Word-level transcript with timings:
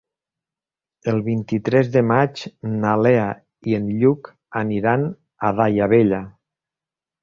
El 1.13 1.21
vint-i-tres 1.27 1.91
de 1.97 2.03
maig 2.13 2.43
na 2.71 2.95
Lea 3.03 3.29
i 3.75 3.79
en 3.83 3.95
Lluc 4.01 4.33
aniran 4.67 5.09
a 5.51 5.57
Daia 5.65 5.95
Vella. 5.97 6.27